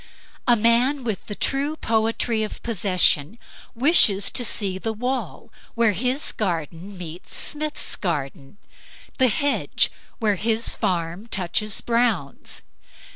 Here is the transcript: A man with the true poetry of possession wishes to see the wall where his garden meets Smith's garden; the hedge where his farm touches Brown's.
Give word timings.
A 0.47 0.55
man 0.55 1.03
with 1.03 1.27
the 1.27 1.35
true 1.35 1.75
poetry 1.75 2.41
of 2.43 2.63
possession 2.63 3.37
wishes 3.75 4.31
to 4.31 4.43
see 4.43 4.79
the 4.79 4.93
wall 4.93 5.51
where 5.75 5.91
his 5.91 6.31
garden 6.31 6.97
meets 6.97 7.35
Smith's 7.37 7.95
garden; 7.95 8.57
the 9.19 9.27
hedge 9.27 9.91
where 10.17 10.37
his 10.37 10.75
farm 10.75 11.27
touches 11.27 11.81
Brown's. 11.81 12.63